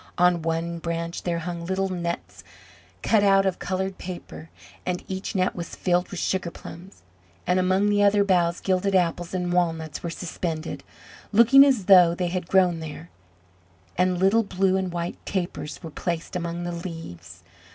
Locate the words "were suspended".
10.01-10.83